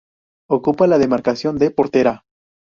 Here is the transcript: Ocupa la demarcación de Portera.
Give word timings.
Ocupa 0.49 0.87
la 0.87 0.97
demarcación 0.97 1.59
de 1.59 1.69
Portera. 1.69 2.23